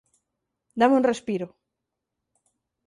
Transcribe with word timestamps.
Dáme 0.79 0.95
un 0.99 1.07
respiro. 1.11 1.47